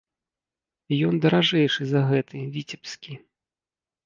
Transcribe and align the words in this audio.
Ён 1.09 1.13
даражэйшы 1.25 1.83
за 1.91 2.01
гэты, 2.09 2.37
віцебскі. 2.57 3.13